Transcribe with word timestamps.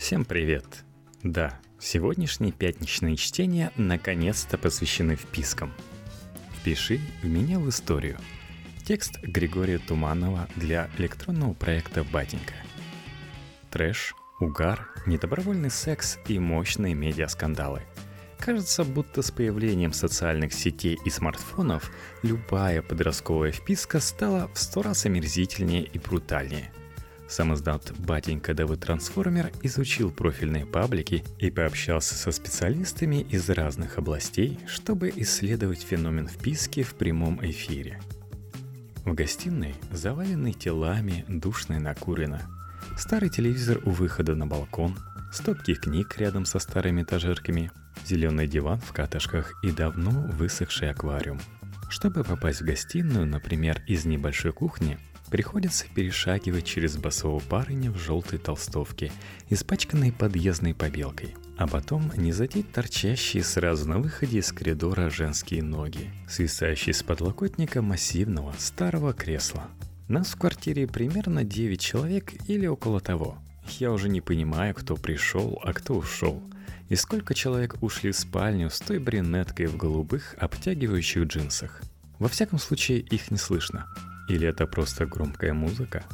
Всем 0.00 0.24
привет! 0.24 0.64
Да, 1.22 1.60
сегодняшние 1.78 2.52
пятничные 2.52 3.16
чтения 3.16 3.70
наконец-то 3.76 4.56
посвящены 4.56 5.14
впискам. 5.14 5.74
«Впиши 6.56 6.98
в 7.22 7.26
меня 7.26 7.58
в 7.58 7.68
историю». 7.68 8.16
Текст 8.82 9.20
Григория 9.22 9.76
Туманова 9.76 10.48
для 10.56 10.88
электронного 10.96 11.52
проекта 11.52 12.02
«Батенька». 12.02 12.54
Трэш, 13.70 14.14
угар, 14.40 14.88
недобровольный 15.04 15.70
секс 15.70 16.18
и 16.26 16.38
мощные 16.38 16.94
медиаскандалы. 16.94 17.82
Кажется, 18.38 18.84
будто 18.84 19.20
с 19.20 19.30
появлением 19.30 19.92
социальных 19.92 20.54
сетей 20.54 20.98
и 21.04 21.10
смартфонов 21.10 21.92
любая 22.22 22.80
подростковая 22.80 23.52
вписка 23.52 24.00
стала 24.00 24.50
в 24.54 24.58
сто 24.58 24.80
раз 24.80 25.04
омерзительнее 25.04 25.84
и 25.84 25.98
брутальнее– 25.98 26.72
сам 27.30 27.54
издат 27.54 27.92
«Батенька 27.96 28.54
Давыд 28.54 28.80
Трансформер» 28.80 29.52
изучил 29.62 30.10
профильные 30.10 30.66
паблики 30.66 31.24
и 31.38 31.48
пообщался 31.50 32.16
со 32.16 32.32
специалистами 32.32 33.22
из 33.22 33.48
разных 33.48 33.98
областей, 33.98 34.58
чтобы 34.66 35.12
исследовать 35.14 35.82
феномен 35.82 36.26
вписки 36.26 36.82
в 36.82 36.94
прямом 36.94 37.38
эфире. 37.46 38.00
В 39.04 39.14
гостиной, 39.14 39.76
заваленной 39.92 40.52
телами, 40.52 41.24
душно 41.28 41.74
и 41.74 41.78
накурено. 41.78 42.42
Старый 42.98 43.30
телевизор 43.30 43.78
у 43.84 43.90
выхода 43.90 44.34
на 44.34 44.48
балкон, 44.48 44.98
стопки 45.32 45.74
книг 45.74 46.18
рядом 46.18 46.44
со 46.44 46.58
старыми 46.58 47.02
этажерками, 47.02 47.70
зеленый 48.04 48.48
диван 48.48 48.80
в 48.80 48.92
катышках 48.92 49.54
и 49.62 49.70
давно 49.70 50.10
высохший 50.32 50.90
аквариум. 50.90 51.40
Чтобы 51.90 52.24
попасть 52.24 52.60
в 52.60 52.64
гостиную, 52.64 53.24
например, 53.26 53.82
из 53.86 54.04
небольшой 54.04 54.52
кухни– 54.52 54.98
Приходится 55.30 55.86
перешагивать 55.94 56.64
через 56.64 56.96
басового 56.96 57.38
парня 57.38 57.92
в 57.92 57.98
желтой 57.98 58.38
толстовке, 58.38 59.12
испачканной 59.48 60.10
подъездной 60.10 60.74
побелкой, 60.74 61.36
а 61.56 61.68
потом 61.68 62.10
не 62.16 62.32
задеть 62.32 62.72
торчащие 62.72 63.44
сразу 63.44 63.88
на 63.88 63.98
выходе 63.98 64.38
из 64.38 64.50
коридора 64.50 65.08
женские 65.08 65.62
ноги, 65.62 66.10
свисающие 66.28 66.92
с 66.92 67.04
подлокотника 67.04 67.80
массивного 67.80 68.52
старого 68.58 69.12
кресла. 69.12 69.68
Нас 70.08 70.30
в 70.30 70.36
квартире 70.36 70.88
примерно 70.88 71.44
9 71.44 71.80
человек 71.80 72.32
или 72.48 72.66
около 72.66 73.00
того. 73.00 73.38
Я 73.78 73.92
уже 73.92 74.08
не 74.08 74.20
понимаю, 74.20 74.74
кто 74.74 74.96
пришел, 74.96 75.60
а 75.62 75.72
кто 75.72 75.94
ушел. 75.94 76.42
И 76.88 76.96
сколько 76.96 77.34
человек 77.34 77.76
ушли 77.80 78.10
в 78.10 78.16
спальню 78.18 78.68
с 78.68 78.80
той 78.80 78.98
брюнеткой 78.98 79.66
в 79.66 79.76
голубых 79.76 80.34
обтягивающих 80.38 81.22
джинсах. 81.28 81.80
Во 82.18 82.28
всяком 82.28 82.58
случае, 82.58 82.98
их 82.98 83.30
не 83.30 83.36
слышно. 83.36 83.86
Или 84.30 84.46
это 84.46 84.68
просто 84.68 85.06
громкая 85.06 85.52
музыка? 85.52 86.04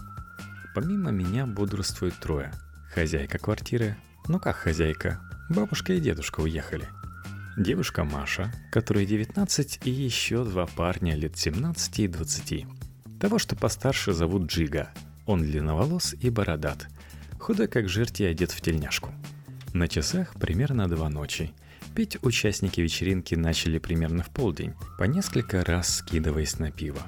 Помимо 0.75 1.11
меня 1.11 1.45
бодрствует 1.45 2.14
трое. 2.19 2.50
Хозяйка 2.95 3.36
квартиры. 3.36 3.98
Ну 4.27 4.41
как 4.41 4.56
хозяйка? 4.56 5.20
Бабушка 5.50 5.92
и 5.92 6.00
дедушка 6.00 6.41
уехали. 6.41 6.89
Девушка 7.59 8.05
Маша, 8.05 8.50
которой 8.72 9.05
19, 9.05 9.81
и 9.84 9.91
еще 9.91 10.44
два 10.44 10.64
парня 10.64 11.14
лет 11.14 11.37
17 11.37 11.98
и 11.98 12.09
20. 12.09 12.67
Того, 13.20 13.39
что 13.39 13.55
постарше, 13.55 14.14
зовут 14.14 14.50
Джига. 14.50 14.89
Он 15.27 15.42
длинноволос 15.42 16.14
и 16.19 16.31
бородат. 16.31 16.87
Худой 17.39 17.69
как 17.69 17.91
жерть 17.91 18.22
и 18.22 18.25
одет 18.25 18.50
в 18.50 18.62
тельняшку. 18.62 19.11
На 19.75 19.89
часах 19.89 20.33
примерно 20.41 20.89
два 20.89 21.11
ночи. 21.11 21.53
Пить 21.94 22.17
участники 22.22 22.81
вечеринки 22.81 23.34
начали 23.34 23.78
примерно 23.78 24.22
в 24.22 24.31
полдень, 24.31 24.72
по 24.98 25.05
несколько 25.05 25.62
раз 25.62 25.97
скидываясь 25.97 26.59
на 26.59 26.70
пиво. 26.70 27.03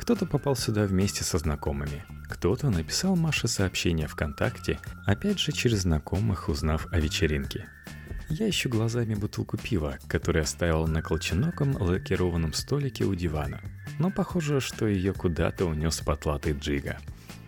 Кто-то 0.00 0.24
попал 0.24 0.56
сюда 0.56 0.86
вместе 0.86 1.24
со 1.24 1.36
знакомыми. 1.36 2.02
Кто-то 2.26 2.70
написал 2.70 3.16
Маше 3.16 3.48
сообщение 3.48 4.06
ВКонтакте, 4.08 4.80
опять 5.04 5.38
же 5.38 5.52
через 5.52 5.80
знакомых, 5.80 6.48
узнав 6.48 6.86
о 6.90 6.98
вечеринке. 6.98 7.68
Я 8.30 8.48
ищу 8.48 8.70
глазами 8.70 9.14
бутылку 9.14 9.58
пива, 9.58 9.98
которую 10.08 10.44
оставил 10.44 10.86
на 10.86 11.02
колченоком 11.02 11.76
лакированном 11.76 12.54
столике 12.54 13.04
у 13.04 13.14
дивана. 13.14 13.60
Но 13.98 14.10
похоже, 14.10 14.60
что 14.60 14.86
ее 14.86 15.12
куда-то 15.12 15.66
унес 15.66 16.00
потлатый 16.00 16.54
Джига. 16.54 16.96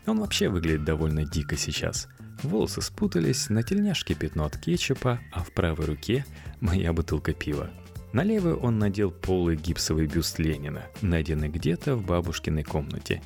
Он 0.06 0.20
вообще 0.20 0.50
выглядит 0.50 0.84
довольно 0.84 1.24
дико 1.24 1.56
сейчас. 1.56 2.06
Волосы 2.42 2.82
спутались, 2.82 3.48
на 3.48 3.62
тельняшке 3.62 4.14
пятно 4.14 4.44
от 4.44 4.58
кетчупа, 4.58 5.20
а 5.32 5.42
в 5.42 5.52
правой 5.52 5.86
руке 5.86 6.26
моя 6.60 6.92
бутылка 6.92 7.32
пива– 7.32 7.70
на 8.12 8.22
левую 8.24 8.58
он 8.58 8.78
надел 8.78 9.10
полый 9.10 9.56
гипсовый 9.56 10.06
бюст 10.06 10.38
Ленина, 10.38 10.84
найденный 11.00 11.48
где-то 11.48 11.96
в 11.96 12.04
бабушкиной 12.04 12.62
комнате. 12.62 13.22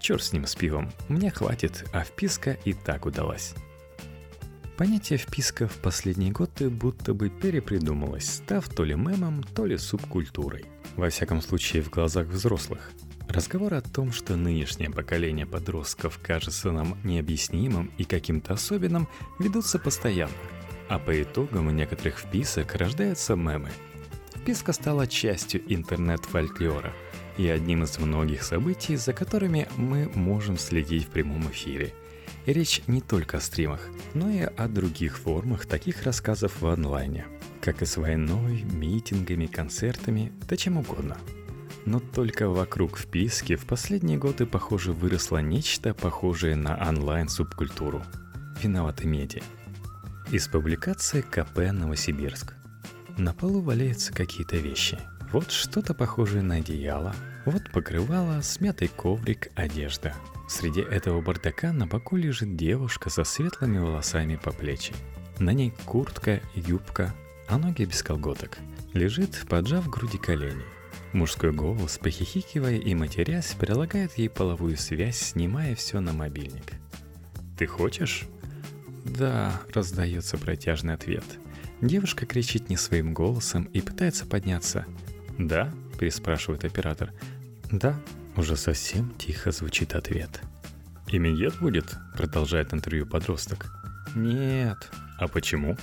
Черт 0.00 0.22
с 0.22 0.32
ним 0.32 0.46
с 0.46 0.54
пивом, 0.54 0.90
мне 1.08 1.30
хватит, 1.30 1.84
а 1.92 2.04
вписка 2.04 2.52
и 2.64 2.72
так 2.72 3.06
удалась. 3.06 3.54
Понятие 4.76 5.18
вписка 5.18 5.68
в 5.68 5.76
последние 5.78 6.30
годы 6.30 6.70
будто 6.70 7.12
бы 7.12 7.28
перепридумалось, 7.28 8.36
став 8.36 8.66
то 8.68 8.84
ли 8.84 8.94
мемом, 8.94 9.42
то 9.42 9.66
ли 9.66 9.76
субкультурой. 9.76 10.64
Во 10.96 11.10
всяком 11.10 11.42
случае, 11.42 11.82
в 11.82 11.90
глазах 11.90 12.28
взрослых. 12.28 12.92
Разговор 13.28 13.74
о 13.74 13.82
том, 13.82 14.10
что 14.10 14.36
нынешнее 14.36 14.90
поколение 14.90 15.44
подростков 15.44 16.18
кажется 16.22 16.72
нам 16.72 16.96
необъяснимым 17.04 17.90
и 17.98 18.04
каким-то 18.04 18.54
особенным, 18.54 19.06
ведутся 19.38 19.78
постоянно. 19.78 20.32
А 20.88 20.98
по 20.98 21.22
итогам 21.22 21.74
некоторых 21.76 22.18
вписок 22.18 22.74
рождаются 22.74 23.34
мемы– 23.34 23.70
Вписка 24.40 24.72
стала 24.72 25.06
частью 25.06 25.62
интернет-фольклора 25.70 26.94
и 27.36 27.46
одним 27.46 27.84
из 27.84 27.98
многих 27.98 28.42
событий, 28.42 28.96
за 28.96 29.12
которыми 29.12 29.68
мы 29.76 30.10
можем 30.14 30.56
следить 30.56 31.04
в 31.04 31.10
прямом 31.10 31.50
эфире. 31.50 31.92
И 32.46 32.52
речь 32.54 32.80
не 32.86 33.02
только 33.02 33.36
о 33.36 33.40
стримах, 33.40 33.86
но 34.14 34.30
и 34.30 34.40
о 34.40 34.66
других 34.66 35.18
формах 35.18 35.66
таких 35.66 36.04
рассказов 36.04 36.62
в 36.62 36.66
онлайне, 36.66 37.26
как 37.60 37.82
и 37.82 37.84
с 37.84 37.98
войной, 37.98 38.62
митингами, 38.62 39.44
концертами, 39.44 40.32
да 40.48 40.56
чем 40.56 40.78
угодно. 40.78 41.18
Но 41.84 42.00
только 42.00 42.48
вокруг 42.48 42.98
вписки 42.98 43.56
в 43.56 43.66
последние 43.66 44.16
годы, 44.16 44.46
похоже, 44.46 44.92
выросло 44.92 45.38
нечто 45.38 45.92
похожее 45.92 46.56
на 46.56 46.82
онлайн-субкультуру. 46.88 48.02
Виноваты 48.62 49.06
медиа. 49.06 49.42
Из 50.30 50.48
публикации 50.48 51.20
КП 51.20 51.72
«Новосибирск». 51.72 52.59
На 53.16 53.34
полу 53.34 53.60
валяются 53.60 54.12
какие-то 54.12 54.56
вещи. 54.56 54.98
Вот 55.32 55.50
что-то 55.50 55.94
похожее 55.94 56.42
на 56.42 56.56
одеяло, 56.56 57.14
вот 57.44 57.70
покрывало, 57.70 58.40
смятый 58.42 58.88
коврик, 58.88 59.48
одежда. 59.54 60.14
Среди 60.48 60.80
этого 60.80 61.20
бардака 61.20 61.72
на 61.72 61.86
боку 61.86 62.16
лежит 62.16 62.56
девушка 62.56 63.10
со 63.10 63.24
светлыми 63.24 63.78
волосами 63.78 64.36
по 64.36 64.52
плечи. 64.52 64.92
На 65.38 65.52
ней 65.52 65.72
куртка, 65.86 66.40
юбка, 66.54 67.14
а 67.48 67.58
ноги 67.58 67.84
без 67.84 68.02
колготок. 68.02 68.58
Лежит, 68.92 69.46
поджав 69.48 69.88
груди 69.88 70.18
колени. 70.18 70.64
Мужской 71.12 71.52
голос, 71.52 71.98
похихикивая 71.98 72.76
и 72.76 72.94
матерясь, 72.94 73.54
прилагает 73.58 74.18
ей 74.18 74.28
половую 74.28 74.76
связь, 74.76 75.18
снимая 75.18 75.74
все 75.74 76.00
на 76.00 76.12
мобильник. 76.12 76.74
«Ты 77.56 77.66
хочешь?» 77.66 78.24
«Да»,— 79.04 79.60
раздается 79.74 80.36
протяжный 80.36 80.94
ответ— 80.94 81.24
Девушка 81.82 82.26
кричит 82.26 82.68
не 82.68 82.76
своим 82.76 83.14
голосом 83.14 83.64
и 83.64 83.80
пытается 83.80 84.26
подняться. 84.26 84.84
«Да?»– 85.38 85.72
переспрашивает 85.98 86.64
оператор. 86.64 87.12
«Да?»– 87.70 87.98
уже 88.36 88.56
совсем 88.56 89.10
тихо 89.18 89.50
звучит 89.50 89.94
ответ. 89.94 90.42
«И 91.08 91.18
миньет 91.18 91.58
будет?»– 91.58 91.96
продолжает 92.16 92.74
интервью 92.74 93.06
подросток. 93.06 93.72
«Нет». 94.14 94.90
«А 95.18 95.26
почему?» 95.26 95.76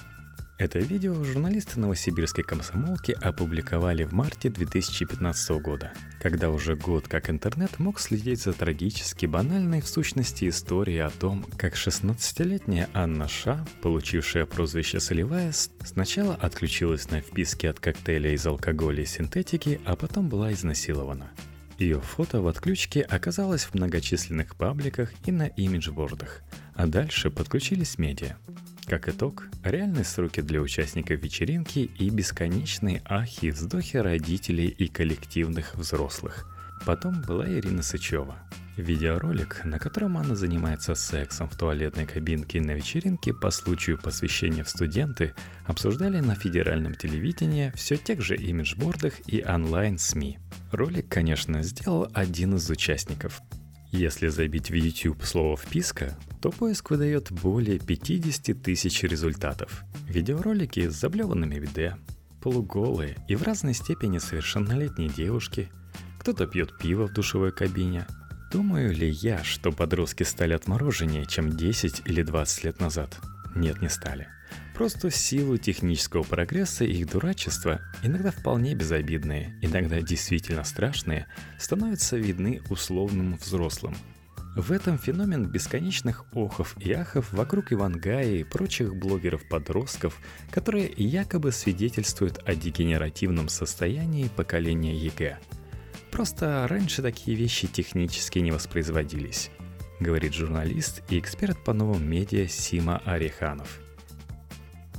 Это 0.57 0.79
видео 0.79 1.23
журналисты 1.23 1.79
новосибирской 1.79 2.43
комсомолки 2.43 3.11
опубликовали 3.21 4.05
в 4.05 4.13
марте 4.13 4.49
2015 4.49 5.51
года, 5.61 5.93
когда 6.19 6.49
уже 6.49 6.75
год 6.75 7.07
как 7.07 7.29
интернет 7.29 7.77
мог 7.77 7.99
следить 7.99 8.41
за 8.41 8.53
трагически 8.53 9.27
банальной 9.27 9.81
в 9.81 9.87
сущности 9.87 10.49
историей 10.49 10.99
о 10.99 11.11
том, 11.11 11.45
как 11.57 11.75
16-летняя 11.75 12.89
Анна 12.95 13.27
Ша, 13.27 13.67
получившая 13.83 14.47
прозвище 14.47 14.99
Солевая, 14.99 15.53
сначала 15.85 16.33
отключилась 16.33 17.11
на 17.11 17.21
вписке 17.21 17.69
от 17.69 17.79
коктейля 17.79 18.33
из 18.33 18.43
алкоголя 18.47 19.03
и 19.03 19.05
синтетики, 19.05 19.79
а 19.85 19.95
потом 19.95 20.27
была 20.27 20.51
изнасилована. 20.53 21.29
Ее 21.77 22.01
фото 22.01 22.41
в 22.41 22.47
отключке 22.47 23.01
оказалось 23.01 23.65
в 23.65 23.75
многочисленных 23.75 24.55
пабликах 24.55 25.13
и 25.27 25.31
на 25.31 25.45
имиджбордах, 25.45 26.41
а 26.73 26.87
дальше 26.87 27.29
подключились 27.29 27.99
медиа. 27.99 28.37
Как 28.87 29.09
итог, 29.09 29.49
реальные 29.65 30.05
сроки 30.05 30.39
для 30.39 30.61
участников 30.61 31.21
вечеринки 31.21 31.91
и 31.99 32.09
бесконечные 32.09 33.01
ахи 33.03 33.47
и 33.47 33.51
вздохи 33.51 33.97
родителей 33.97 34.67
и 34.67 34.87
коллективных 34.87 35.75
взрослых. 35.75 36.45
Потом 36.85 37.21
была 37.21 37.49
Ирина 37.49 37.83
Сычева. 37.83 38.37
Видеоролик, 38.77 39.65
на 39.65 39.77
котором 39.77 40.17
она 40.17 40.35
занимается 40.35 40.95
сексом 40.95 41.49
в 41.49 41.57
туалетной 41.57 42.05
кабинке 42.05 42.61
на 42.61 42.71
вечеринке 42.71 43.33
по 43.33 43.51
случаю 43.51 43.99
посвящения 44.01 44.63
в 44.63 44.69
студенты, 44.69 45.33
обсуждали 45.65 46.21
на 46.21 46.35
федеральном 46.35 46.95
телевидении, 46.95 47.73
все 47.75 47.97
тех 47.97 48.21
же 48.21 48.37
имиджбордах 48.37 49.15
и 49.27 49.43
онлайн-СМИ. 49.43 50.39
Ролик, 50.71 51.09
конечно, 51.09 51.61
сделал 51.61 52.09
один 52.13 52.55
из 52.55 52.69
участников. 52.69 53.41
Если 53.91 54.27
забить 54.27 54.69
в 54.69 54.73
YouTube 54.73 55.23
слово 55.23 55.55
«вписка», 55.55 56.17
то 56.41 56.51
поиск 56.51 56.89
выдает 56.89 57.31
более 57.31 57.79
50 57.79 58.61
тысяч 58.61 59.03
результатов. 59.03 59.83
Видеоролики 60.07 60.89
с 60.89 60.93
заблеванными 60.93 61.55
виде, 61.55 61.95
полуголые 62.41 63.15
и 63.27 63.35
в 63.35 63.43
разной 63.43 63.73
степени 63.73 64.17
совершеннолетние 64.17 65.09
девушки, 65.09 65.69
кто-то 66.19 66.47
пьет 66.47 66.77
пиво 66.77 67.07
в 67.07 67.13
душевой 67.13 67.51
кабине. 67.51 68.05
Думаю 68.51 68.93
ли 68.93 69.09
я, 69.09 69.43
что 69.43 69.71
подростки 69.71 70.23
стали 70.23 70.53
отмороженнее, 70.53 71.25
чем 71.25 71.55
10 71.55 72.03
или 72.05 72.23
20 72.23 72.63
лет 72.65 72.79
назад? 72.79 73.17
Нет, 73.55 73.81
не 73.81 73.89
стали. 73.89 74.27
Просто 74.77 75.09
в 75.09 75.15
силу 75.15 75.57
технического 75.57 76.21
прогресса 76.21 76.85
их 76.85 77.09
дурачества, 77.09 77.81
иногда 78.03 78.29
вполне 78.29 78.75
безобидные, 78.75 79.57
иногда 79.63 80.01
действительно 80.01 80.63
страшные, 80.63 81.25
становятся 81.57 82.17
видны 82.17 82.61
условным 82.69 83.37
взрослым. 83.37 83.95
В 84.55 84.71
этом 84.71 84.97
феномен 84.97 85.47
бесконечных 85.47 86.25
охов 86.33 86.75
и 86.79 86.91
ахов 86.91 87.31
вокруг 87.31 87.73
Ивангая 87.73 88.25
и 88.25 88.43
прочих 88.43 88.95
блогеров-подростков, 88.95 90.19
которые 90.51 90.91
якобы 90.95 91.51
свидетельствуют 91.51 92.39
о 92.45 92.55
дегенеративном 92.55 93.49
состоянии 93.49 94.29
поколения 94.35 94.95
ЕГЭ. 94.95 95.39
Просто 96.11 96.67
раньше 96.67 97.01
такие 97.01 97.35
вещи 97.35 97.67
технически 97.67 98.39
не 98.39 98.51
воспроизводились, 98.51 99.49
говорит 99.99 100.33
журналист 100.33 101.03
и 101.09 101.17
эксперт 101.17 101.63
по 101.63 101.73
новым 101.73 102.07
медиа 102.07 102.47
Сима 102.47 103.01
Ариханов– 103.05 103.79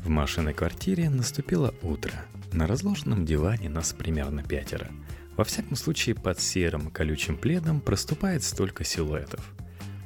в 0.09 0.11
Машиной 0.11 0.55
квартире 0.55 1.11
наступило 1.11 1.75
утро. 1.83 2.13
На 2.53 2.67
разложенном 2.67 3.27
диване 3.27 3.69
нас 3.69 3.93
примерно 3.93 4.43
пятеро. 4.43 4.89
Во 5.37 5.45
всяком 5.45 5.77
случае, 5.77 6.15
под 6.15 6.41
серым 6.41 6.91
колючим 6.91 7.37
пледом 7.37 7.83
проступает 7.83 8.43
столько 8.43 8.85
силуэтов. 8.85 9.45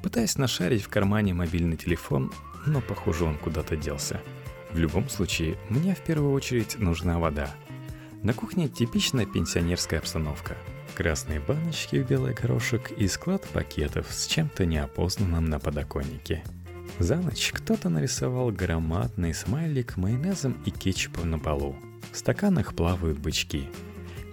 Пытаясь 0.03 0.39
нашарить 0.39 0.83
в 0.83 0.89
кармане 0.89 1.35
мобильный 1.35 1.77
телефон, 1.77 2.33
но, 2.67 2.81
похоже, 2.81 3.25
он 3.25 3.39
куда-то 3.39 3.77
делся. 3.77 4.21
В 4.73 4.79
любом 4.79 5.09
случае, 5.09 5.57
мне 5.69 5.95
в 5.95 6.01
первую 6.01 6.33
очередь 6.33 6.81
нужна 6.81 7.21
вода. 7.21 7.49
На 8.25 8.35
кухне 8.35 8.69
типичная 8.69 9.25
пенсионерская 9.25 10.01
обстановка. 10.01 10.57
Красные 10.97 11.39
баночки 11.39 12.03
в 12.03 12.09
белый 12.09 12.35
горошек 12.35 12.91
и 12.91 13.07
склад 13.07 13.47
пакетов 13.53 14.09
с 14.11 14.27
чем-то 14.27 14.67
неопознанным 14.67 15.45
на 15.45 15.61
подоконнике– 15.61 16.43
за 17.03 17.17
ночь 17.17 17.51
кто-то 17.53 17.89
нарисовал 17.89 18.51
громадный 18.51 19.35
смайлик 19.35 19.97
майонезом 19.97 20.63
и 20.65 20.71
кетчупом 20.71 21.31
на 21.31 21.39
полу. 21.39 21.77
В 22.13 22.17
стаканах 22.17 22.75
плавают 22.75 23.19
бычки. 23.19 23.69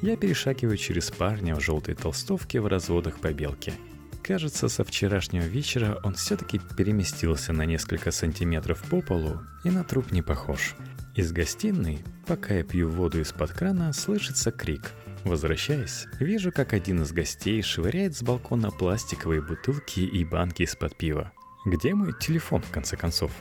Я 0.02 0.16
перешагиваю 0.16 0.78
через 0.78 1.10
парня 1.10 1.56
в 1.56 1.62
желтой 1.62 1.96
толстовке 1.96 2.62
в 2.62 2.68
разводах 2.68 3.20
побелки. 3.20 3.74
Кажется, 4.22 4.70
со 4.70 4.84
вчерашнего 4.84 5.44
вечера 5.44 6.00
он 6.04 6.14
все-таки 6.14 6.60
переместился 6.78 7.54
на 7.54 7.66
несколько 7.66 8.12
сантиметров 8.12 8.84
по 8.90 9.02
полу 9.02 9.40
и 9.64 9.72
на 9.72 9.84
труп 9.84 10.12
не 10.12 10.22
похож. 10.22 10.76
Из 11.16 11.32
гостиной, 11.32 12.00
пока 12.28 12.54
я 12.54 12.64
пью 12.64 12.90
воду 12.90 13.20
из-под 13.22 13.52
крана, 13.52 13.92
слышится 13.94 14.52
крик. 14.52 14.92
Возвращаясь, 15.24 16.06
вижу, 16.20 16.52
как 16.52 16.74
один 16.74 17.02
из 17.02 17.12
гостей 17.12 17.62
швыряет 17.62 18.16
с 18.16 18.22
балкона 18.22 18.72
пластиковые 18.72 19.42
бутылки 19.42 20.02
и 20.02 20.24
банки 20.24 20.64
из-под 20.64 20.96
пива. 20.96 21.34
Где 21.70 21.94
мой 21.94 22.14
телефон, 22.20 22.64
в 22.64 22.72
конце 22.72 22.98
концов? 22.98 23.32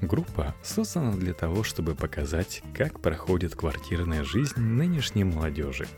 Группа 0.00 0.54
создана 0.62 1.16
для 1.16 1.34
того, 1.34 1.64
чтобы 1.64 1.96
показать, 1.96 2.62
как 2.72 3.00
проходит 3.00 3.56
квартирная 3.56 4.22
жизнь 4.22 4.60
нынешней 4.60 5.24
молодежи. 5.24 5.88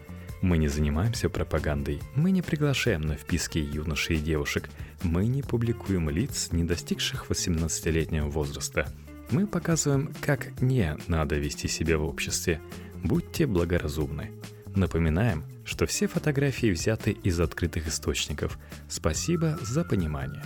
Мы 0.40 0.56
не 0.56 0.68
занимаемся 0.68 1.28
пропагандой, 1.28 2.00
мы 2.14 2.30
не 2.30 2.40
приглашаем 2.40 3.02
на 3.02 3.16
вписки 3.16 3.58
юношей 3.58 4.16
и 4.16 4.20
девушек, 4.20 4.70
мы 5.02 5.26
не 5.26 5.42
публикуем 5.42 6.08
лиц, 6.08 6.52
не 6.52 6.64
достигших 6.64 7.26
18-летнего 7.28 8.30
возраста. 8.30 8.88
Мы 9.30 9.46
показываем, 9.46 10.14
как 10.22 10.58
не 10.62 10.96
надо 11.06 11.36
вести 11.36 11.68
себя 11.68 11.98
в 11.98 12.04
обществе. 12.04 12.62
Будьте 13.04 13.46
благоразумны. 13.46 14.30
Напоминаем, 14.74 15.44
что 15.66 15.84
все 15.84 16.06
фотографии 16.06 16.70
взяты 16.70 17.10
из 17.10 17.38
открытых 17.40 17.88
источников. 17.88 18.58
Спасибо 18.88 19.58
за 19.60 19.84
понимание. 19.84 20.42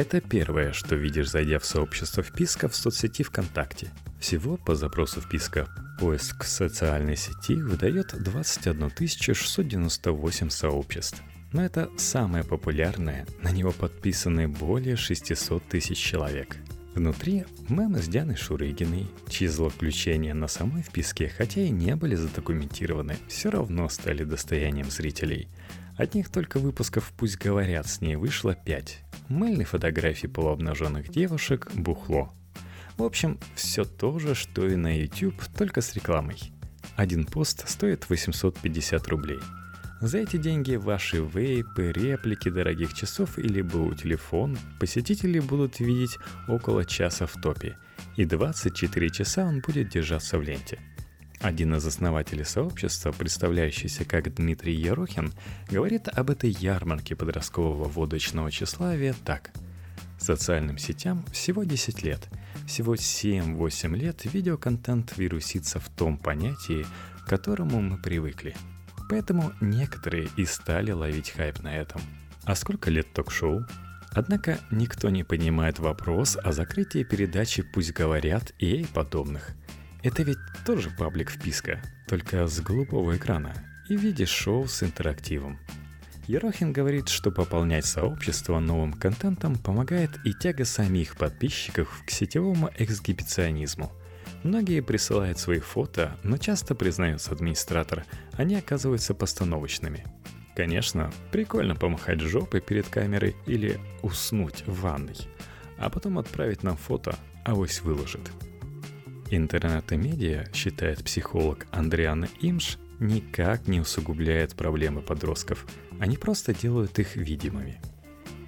Это 0.00 0.22
первое, 0.22 0.72
что 0.72 0.96
видишь, 0.96 1.30
зайдя 1.30 1.58
в 1.58 1.66
сообщество 1.66 2.22
вписка 2.22 2.70
в 2.70 2.74
соцсети 2.74 3.22
ВКонтакте. 3.22 3.90
Всего 4.18 4.56
по 4.56 4.74
запросу 4.74 5.20
вписка 5.20 5.68
поиск 5.98 6.44
социальной 6.44 7.18
сети 7.18 7.56
выдает 7.56 8.14
21 8.18 8.90
698 9.34 10.48
сообществ. 10.48 11.22
Но 11.52 11.62
это 11.62 11.90
самое 11.98 12.44
популярное, 12.44 13.26
на 13.42 13.50
него 13.50 13.72
подписаны 13.72 14.48
более 14.48 14.96
600 14.96 15.68
тысяч 15.68 15.98
человек. 15.98 16.56
Внутри 16.94 17.44
мемы 17.68 17.98
с 17.98 18.08
Дианой 18.08 18.36
Шурыгиной, 18.36 19.06
чьи 19.28 19.48
злоключения 19.48 20.32
на 20.32 20.48
самой 20.48 20.80
вписке, 20.80 21.28
хотя 21.28 21.60
и 21.60 21.68
не 21.68 21.94
были 21.94 22.14
задокументированы, 22.14 23.18
все 23.28 23.50
равно 23.50 23.90
стали 23.90 24.24
достоянием 24.24 24.90
зрителей. 24.90 25.48
Одних 26.00 26.30
только 26.30 26.58
выпусков 26.58 27.12
«Пусть 27.14 27.36
говорят» 27.36 27.86
с 27.86 28.00
ней 28.00 28.16
вышло 28.16 28.54
пять, 28.54 29.02
мыльные 29.28 29.66
фотографии 29.66 30.28
полуобнаженных 30.28 31.10
девушек, 31.10 31.70
бухло. 31.74 32.32
В 32.96 33.02
общем, 33.02 33.38
все 33.54 33.84
то 33.84 34.18
же, 34.18 34.34
что 34.34 34.66
и 34.66 34.76
на 34.76 34.98
YouTube, 34.98 35.44
только 35.58 35.82
с 35.82 35.92
рекламой. 35.92 36.38
Один 36.96 37.26
пост 37.26 37.68
стоит 37.68 38.08
850 38.08 39.08
рублей. 39.08 39.40
За 40.00 40.16
эти 40.16 40.38
деньги 40.38 40.76
ваши 40.76 41.18
вейпы, 41.18 41.92
реплики 41.92 42.48
дорогих 42.48 42.94
часов 42.94 43.38
или 43.38 43.60
БУ 43.60 43.94
телефон 43.94 44.56
посетители 44.78 45.38
будут 45.38 45.80
видеть 45.80 46.16
около 46.48 46.86
часа 46.86 47.26
в 47.26 47.34
топе, 47.42 47.76
и 48.16 48.24
24 48.24 49.10
часа 49.10 49.44
он 49.44 49.60
будет 49.60 49.90
держаться 49.90 50.38
в 50.38 50.42
ленте– 50.42 50.78
один 51.40 51.74
из 51.74 51.86
основателей 51.86 52.44
сообщества, 52.44 53.12
представляющийся 53.12 54.04
как 54.04 54.34
Дмитрий 54.34 54.74
Ерохин, 54.74 55.32
говорит 55.70 56.08
об 56.08 56.30
этой 56.30 56.50
ярмарке 56.50 57.16
подросткового 57.16 57.84
водочного 57.84 58.50
тщеславия 58.50 59.14
так. 59.24 59.50
Социальным 60.18 60.76
сетям 60.76 61.24
всего 61.32 61.64
10 61.64 62.02
лет. 62.02 62.28
Всего 62.66 62.94
7-8 62.94 63.96
лет 63.96 64.24
видеоконтент 64.32 65.16
вирусится 65.16 65.80
в 65.80 65.88
том 65.88 66.18
понятии, 66.18 66.84
к 67.24 67.28
которому 67.28 67.80
мы 67.80 67.96
привыкли. 67.96 68.54
Поэтому 69.08 69.52
некоторые 69.62 70.28
и 70.36 70.44
стали 70.44 70.92
ловить 70.92 71.30
хайп 71.30 71.60
на 71.60 71.74
этом. 71.74 72.02
А 72.44 72.54
сколько 72.54 72.90
лет 72.90 73.12
ток-шоу? 73.14 73.64
Однако 74.12 74.58
никто 74.70 75.08
не 75.08 75.24
понимает 75.24 75.78
вопрос 75.78 76.36
о 76.36 76.52
закрытии 76.52 77.02
передачи 77.02 77.62
«Пусть 77.62 77.92
говорят» 77.92 78.52
и 78.58 78.86
подобных– 78.92 79.54
это 80.02 80.22
ведь 80.22 80.38
тоже 80.64 80.90
паблик 80.90 81.30
вписка, 81.30 81.80
только 82.06 82.46
с 82.46 82.60
голубого 82.60 83.16
экрана 83.16 83.54
и 83.88 83.96
в 83.96 84.00
виде 84.00 84.24
шоу 84.24 84.66
с 84.66 84.82
интерактивом. 84.82 85.58
Ерохин 86.26 86.72
говорит, 86.72 87.08
что 87.08 87.30
пополнять 87.30 87.84
сообщество 87.84 88.60
новым 88.60 88.92
контентом 88.92 89.56
помогает 89.56 90.10
и 90.24 90.32
тяга 90.32 90.64
самих 90.64 91.16
подписчиков 91.16 92.02
к 92.06 92.10
сетевому 92.10 92.70
эксгибиционизму. 92.78 93.92
Многие 94.44 94.80
присылают 94.80 95.38
свои 95.38 95.58
фото, 95.58 96.16
но 96.22 96.38
часто, 96.38 96.74
признается 96.74 97.32
администратор, 97.32 98.04
они 98.32 98.54
оказываются 98.54 99.12
постановочными. 99.12 100.04
Конечно, 100.54 101.12
прикольно 101.32 101.74
помахать 101.74 102.20
жопой 102.20 102.60
перед 102.60 102.88
камерой 102.88 103.36
или 103.46 103.80
уснуть 104.02 104.62
в 104.66 104.82
ванной, 104.82 105.16
а 105.78 105.90
потом 105.90 106.18
отправить 106.18 106.62
нам 106.62 106.76
фото, 106.76 107.16
а 107.44 107.50
авось 107.50 107.80
выложит– 107.82 108.30
Интернет 109.32 109.92
и 109.92 109.96
медиа, 109.96 110.46
считает 110.52 111.04
психолог 111.04 111.66
Андриана 111.70 112.28
Имш, 112.40 112.78
никак 112.98 113.68
не 113.68 113.80
усугубляет 113.80 114.56
проблемы 114.56 115.02
подростков, 115.02 115.66
они 116.00 116.16
просто 116.16 116.52
делают 116.52 116.98
их 116.98 117.14
видимыми. 117.14 117.80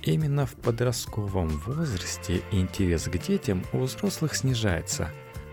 Именно 0.02 0.44
в 0.44 0.54
подростковом 0.56 1.48
возрасте 1.66 2.42
интерес 2.50 3.04
к 3.04 3.16
детям 3.16 3.64
у 3.72 3.78
взрослых 3.78 4.34
снижается, 4.34 5.08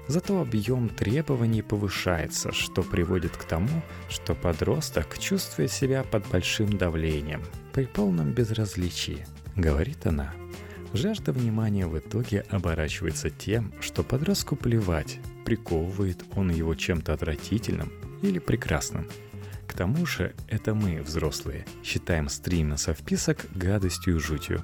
зато 0.08 0.42
объем 0.42 0.90
требований 0.90 1.62
повышается, 1.62 2.52
что 2.52 2.82
приводит 2.82 3.38
к 3.38 3.44
тому, 3.44 3.84
что 4.10 4.34
подросток 4.34 5.20
чувствует 5.20 5.72
себя 5.72 6.04
под 6.04 6.28
большим 6.30 6.76
давлением 6.76 7.44
при 7.72 7.86
полном 7.86 8.32
безразличии, 8.32 9.28
говорит 9.56 10.08
она. 10.08 10.34
Жажда 10.94 11.32
внимания 11.32 11.86
в 11.86 11.98
итоге 12.00 12.42
оборачивается 12.50 13.30
тем, 13.30 13.72
что 13.80 14.04
подростку 14.04 14.56
плевать, 14.56 15.20
приковывает 15.46 16.24
он 16.36 16.50
его 16.50 16.74
чем-то 16.74 17.14
отвратительным 17.14 17.92
или 18.24 18.40
прекрасным. 18.40 19.08
К 19.68 19.74
тому 19.74 20.06
же 20.08 20.34
это 20.48 20.74
мы, 20.74 21.02
взрослые, 21.04 21.68
считаем 21.84 22.28
стриминса 22.28 22.96
в 22.96 23.06
писок 23.06 23.38
гадостью 23.54 24.16
и 24.16 24.20
жутью, 24.20 24.64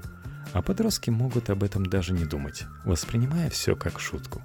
а 0.51 0.63
подростки 0.63 1.11
могут 1.11 1.51
об 1.51 1.63
этом 1.63 1.85
даже 1.85 2.13
не 2.13 2.25
думать, 2.25 2.63
воспринимая 2.85 3.51
все 3.51 3.75
как 3.75 3.99
шутку. 3.99 4.41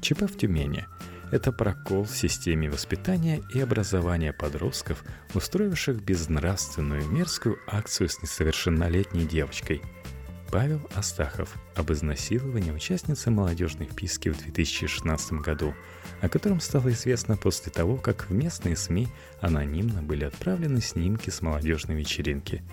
ЧП 0.00 0.22
в 0.22 0.38
Тюмени. 0.38 0.86
Это 1.30 1.52
прокол 1.52 2.04
в 2.04 2.16
системе 2.16 2.70
воспитания 2.70 3.42
и 3.54 3.60
образования 3.60 4.32
подростков, 4.32 5.04
устроивших 5.34 6.02
безнравственную 6.02 7.06
мерзкую 7.06 7.58
акцию 7.68 8.08
с 8.08 8.20
несовершеннолетней 8.22 9.26
девочкой. 9.26 9.82
Павел 10.50 10.80
Астахов 10.96 11.56
об 11.76 11.92
изнасиловании 11.92 12.72
участницы 12.72 13.30
молодежной 13.30 13.86
вписки 13.86 14.30
в 14.30 14.38
2016 14.38 15.34
году, 15.34 15.74
о 16.20 16.28
котором 16.28 16.58
стало 16.58 16.90
известно 16.90 17.36
после 17.36 17.70
того, 17.70 17.96
как 17.96 18.28
в 18.28 18.32
местные 18.32 18.76
СМИ 18.76 19.06
анонимно 19.40 20.02
были 20.02 20.24
отправлены 20.24 20.80
снимки 20.80 21.30
с 21.30 21.40
молодежной 21.40 21.96
вечеринки. 21.96 22.64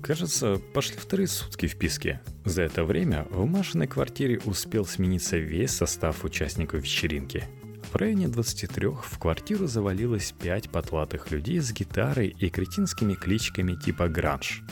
Кажется, 0.00 0.60
пошли 0.74 0.96
вторые 0.96 1.26
сутки 1.26 1.66
в 1.66 1.76
писке. 1.76 2.20
За 2.44 2.62
это 2.62 2.84
время 2.84 3.26
в 3.30 3.44
Машиной 3.46 3.88
квартире 3.88 4.40
успел 4.44 4.86
смениться 4.86 5.36
весь 5.38 5.72
состав 5.72 6.24
участников 6.24 6.82
вечеринки. 6.82 7.42
В 7.92 7.96
районе 7.96 8.28
23 8.28 8.88
в 8.88 9.18
квартиру 9.18 9.66
завалилось 9.66 10.32
пять 10.38 10.70
потлатых 10.70 11.32
людей 11.32 11.58
с 11.58 11.72
гитарой 11.72 12.28
и 12.38 12.48
кретинскими 12.48 13.14
кличками 13.14 13.74
типа 13.74 14.08
«Гранж». 14.08 14.62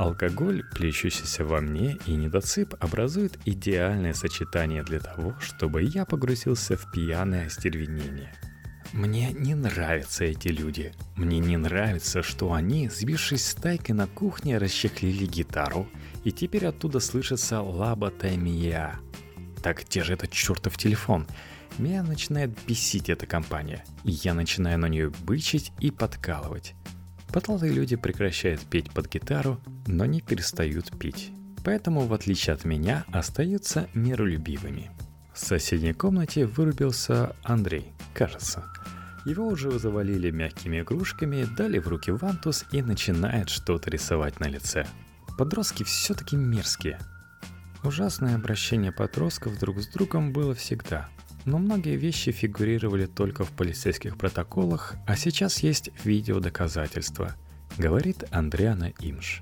Алкоголь, 0.00 0.64
плещущийся 0.74 1.44
во 1.44 1.60
мне, 1.60 1.98
и 2.06 2.12
недосып 2.12 2.74
образуют 2.80 3.38
идеальное 3.44 4.14
сочетание 4.14 4.82
для 4.82 4.98
того, 4.98 5.34
чтобы 5.40 5.82
я 5.82 6.06
погрузился 6.06 6.76
в 6.76 6.90
пьяное 6.90 7.46
остервенение– 7.46 8.32
мне 8.92 9.30
не 9.32 9.54
нравятся 9.54 10.24
эти 10.24 10.48
люди. 10.48 10.92
Мне 11.14 11.38
не 11.38 11.56
нравится, 11.56 12.24
что 12.24 12.52
они, 12.52 12.88
сбившись 12.88 13.46
стайкой 13.46 13.94
на 13.94 14.08
кухне, 14.08 14.58
расчехлили 14.58 15.26
гитару, 15.26 15.88
и 16.24 16.32
теперь 16.32 16.66
оттуда 16.66 16.98
слышится 16.98 17.62
лаба 17.62 18.10
таймия. 18.10 18.98
Так 19.62 19.84
где 19.84 20.02
же 20.02 20.14
этот 20.14 20.32
чертов 20.32 20.76
телефон? 20.76 21.28
Меня 21.78 22.02
начинает 22.02 22.50
бесить 22.66 23.08
эта 23.08 23.26
компания, 23.26 23.84
и 24.02 24.10
я 24.10 24.34
начинаю 24.34 24.78
на 24.78 24.86
нее 24.86 25.12
бычить 25.20 25.70
и 25.78 25.92
подкалывать. 25.92 26.74
Потлатые 27.32 27.72
люди 27.72 27.96
прекращают 27.96 28.60
петь 28.62 28.90
под 28.92 29.08
гитару, 29.08 29.60
но 29.86 30.04
не 30.04 30.20
перестают 30.20 30.98
пить. 30.98 31.30
Поэтому, 31.64 32.06
в 32.06 32.12
отличие 32.12 32.54
от 32.54 32.64
меня, 32.64 33.04
остаются 33.12 33.88
миролюбивыми. 33.94 34.90
В 35.32 35.38
соседней 35.38 35.92
комнате 35.92 36.46
вырубился 36.46 37.36
Андрей, 37.44 37.92
кажется– 38.14 38.64
его 39.24 39.48
уже 39.48 39.78
завалили 39.78 40.30
мягкими 40.30 40.80
игрушками, 40.80 41.44
дали 41.44 41.78
в 41.78 41.88
руки 41.88 42.10
вантус 42.10 42.64
и 42.72 42.80
начинает 42.80 43.50
что-то 43.50 43.90
рисовать 43.90 44.40
на 44.40 44.46
лице. 44.46 44.86
Подростки 45.36 45.82
все-таки 45.82 46.36
мерзкие. 46.36 46.98
Ужасное 47.84 48.34
обращение 48.34 48.92
подростков 48.92 49.58
друг 49.58 49.80
с 49.80 49.88
другом 49.88 50.32
было 50.32 50.54
всегда. 50.54 51.08
Но 51.44 51.58
многие 51.58 51.96
вещи 51.96 52.32
фигурировали 52.32 53.06
только 53.06 53.44
в 53.44 53.50
полицейских 53.50 54.16
протоколах, 54.16 54.94
а 55.06 55.16
сейчас 55.16 55.62
есть 55.62 55.90
видеодоказательства, 56.04 57.34
говорит 57.78 58.24
Андриана 58.30 58.92
Имш. 59.00 59.40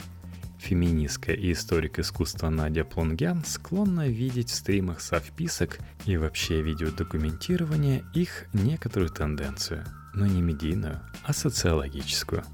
Феминистка 0.58 1.32
и 1.32 1.52
историк 1.52 1.98
искусства 1.98 2.50
Надя 2.50 2.84
Плунгян 2.84 3.44
склонна 3.44 4.08
видеть 4.08 4.50
в 4.50 4.54
стримах 4.54 5.00
совписок 5.00 5.78
и 6.04 6.16
вообще 6.16 6.62
видеодокументирования 6.62 8.04
их 8.12 8.46
некоторую 8.52 9.10
тенденцию, 9.10 9.84
но 10.14 10.26
не 10.26 10.42
медийную, 10.42 11.00
а 11.22 11.32
социологическую. 11.32 12.44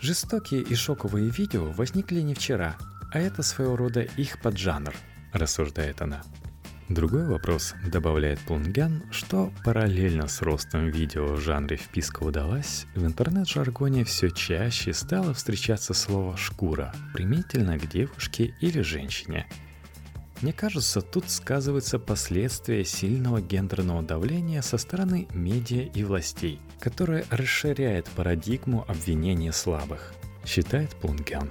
Жестокие 0.00 0.62
и 0.62 0.74
шоковые 0.74 1.30
видео 1.30 1.70
возникли 1.70 2.20
не 2.22 2.34
вчера, 2.34 2.76
а 3.12 3.20
это 3.20 3.42
своего 3.42 3.76
рода 3.76 4.00
их 4.00 4.40
поджанр, 4.40 4.94
рассуждает 5.32 6.00
она. 6.00 6.22
Другой 6.88 7.26
вопрос, 7.26 7.74
добавляет 7.86 8.40
Плунгян, 8.40 9.04
что 9.10 9.52
параллельно 9.64 10.28
с 10.28 10.42
ростом 10.42 10.88
видео 10.88 11.34
в 11.34 11.40
жанре 11.40 11.76
вписка 11.76 12.22
удалась, 12.22 12.86
в 12.94 13.06
интернет-жаргоне 13.06 14.04
все 14.04 14.30
чаще 14.30 14.92
стало 14.92 15.32
встречаться 15.32 15.94
слово 15.94 16.36
«шкура», 16.36 16.92
примительно 17.14 17.78
к 17.78 17.88
девушке 17.88 18.54
или 18.60 18.80
женщине. 18.80 19.46
Мне 20.42 20.52
кажется, 20.52 21.00
тут 21.00 21.30
сказываются 21.30 22.00
последствия 22.00 22.84
сильного 22.84 23.40
гендерного 23.40 24.02
давления 24.02 24.60
со 24.60 24.76
стороны 24.76 25.28
медиа 25.32 25.88
и 25.94 26.02
властей, 26.02 26.60
которое 26.80 27.24
расширяет 27.30 28.08
парадигму 28.08 28.84
обвинения 28.88 29.52
слабых, 29.52 30.12
считает 30.44 30.90
Плунгян. 30.96 31.48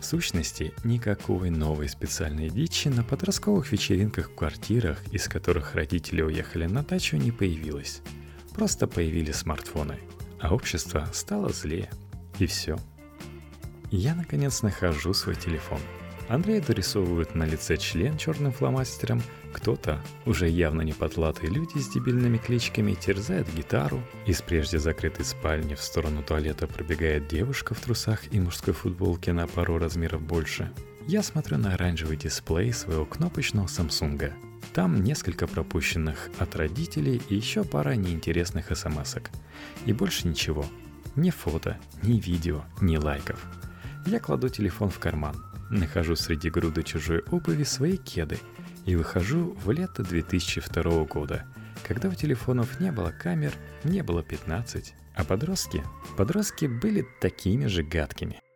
В 0.00 0.04
сущности, 0.04 0.72
никакой 0.82 1.50
новой 1.50 1.86
специальной 1.88 2.48
дичи 2.48 2.88
на 2.88 3.04
подростковых 3.04 3.70
вечеринках 3.70 4.30
в 4.30 4.34
квартирах, 4.34 5.06
из 5.12 5.28
которых 5.28 5.74
родители 5.74 6.22
уехали 6.22 6.66
на 6.66 6.82
дачу, 6.82 7.18
не 7.18 7.30
появилось. 7.30 8.00
Просто 8.54 8.86
появились 8.86 9.36
смартфоны, 9.36 9.98
а 10.40 10.54
общество 10.54 11.06
стало 11.12 11.50
злее. 11.52 11.90
И 12.38 12.46
все. 12.46 12.78
Я 13.90 14.14
наконец 14.14 14.62
нахожу 14.62 15.12
свой 15.12 15.36
телефон. 15.36 15.80
Андрей 16.30 16.60
дорисовывает 16.60 17.34
на 17.34 17.42
лице 17.42 17.76
член 17.76 18.16
черным 18.16 18.52
фломастером, 18.52 19.20
кто-то, 19.52 20.00
уже 20.26 20.48
явно 20.48 20.82
не 20.82 20.92
потлатые 20.92 21.50
люди 21.50 21.76
с 21.78 21.88
дебильными 21.88 22.38
кличками, 22.38 22.94
терзает 22.94 23.52
гитару. 23.52 24.00
Из 24.26 24.40
прежде 24.40 24.78
закрытой 24.78 25.24
спальни 25.24 25.74
в 25.74 25.82
сторону 25.82 26.22
туалета 26.22 26.68
пробегает 26.68 27.26
девушка 27.26 27.74
в 27.74 27.80
трусах 27.80 28.32
и 28.32 28.38
мужской 28.38 28.72
футболке 28.72 29.32
на 29.32 29.48
пару 29.48 29.78
размеров 29.78 30.22
больше. 30.22 30.70
Я 31.08 31.24
смотрю 31.24 31.58
на 31.58 31.74
оранжевый 31.74 32.16
дисплей 32.16 32.72
своего 32.72 33.06
кнопочного 33.06 33.66
Samsung. 33.66 34.32
Там 34.72 35.02
несколько 35.02 35.48
пропущенных 35.48 36.30
от 36.38 36.54
родителей 36.54 37.20
и 37.28 37.34
еще 37.34 37.64
пара 37.64 37.96
неинтересных 37.96 38.66
смс 38.76 39.16
-ок. 39.16 39.26
И 39.84 39.92
больше 39.92 40.28
ничего. 40.28 40.64
Ни 41.16 41.30
фото, 41.30 41.76
ни 42.04 42.20
видео, 42.20 42.62
ни 42.80 42.96
лайков. 42.96 43.44
Я 44.06 44.20
кладу 44.20 44.48
телефон 44.48 44.90
в 44.90 45.00
карман. 45.00 45.49
Нахожу 45.70 46.16
среди 46.16 46.50
груды 46.50 46.82
чужой 46.82 47.22
обуви 47.30 47.64
свои 47.64 47.96
кеды– 47.96 48.38
и 48.86 48.96
выхожу 48.96 49.56
в 49.64 49.70
лето 49.70 50.02
2002 50.02 51.04
года, 51.04 51.44
когда 51.86 52.08
у 52.08 52.14
телефонов 52.14 52.80
не 52.80 52.92
было 52.92 53.10
камер, 53.10 53.52
не 53.84 54.02
было 54.02 54.22
15, 54.22 54.94
а 55.14 55.24
подростки, 55.24 55.82
подростки 56.16 56.66
были 56.66 57.06
такими 57.20 57.66
же 57.66 57.82
гадкими– 57.82 58.40